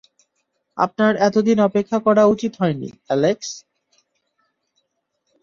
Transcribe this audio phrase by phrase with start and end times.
[0.77, 3.49] আপনার এতদিন অপেক্ষা করা উচিৎ হয়নি, অ্যালেক্স।